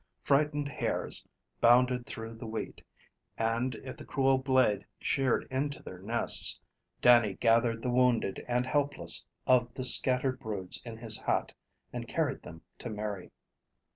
[0.23, 1.27] Frightened hares
[1.59, 2.83] bounded through the wheat,
[3.37, 6.59] and if the cruel blade sheared into their nests,
[7.01, 11.53] Dannie gathered the wounded and helpless of the scattered broods in his hat,
[11.93, 13.29] and carried them to Mary.